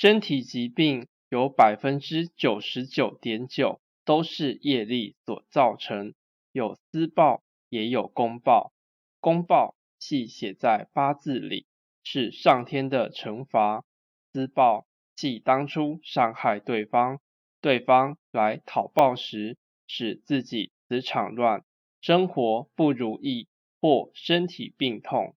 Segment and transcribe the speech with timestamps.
[0.00, 6.14] 身体疾病有百分之九十九点九都是业力所造成
[6.52, 8.72] 有私报也有公报。
[9.20, 11.66] 公报系写在八字里
[12.02, 13.84] 是上天的惩罚。
[14.32, 14.86] 私报
[15.16, 17.20] 系当初伤害对方
[17.60, 21.62] 对方来讨报时使自己磁场乱
[22.00, 23.48] 生活不如意
[23.82, 25.36] 或身体病痛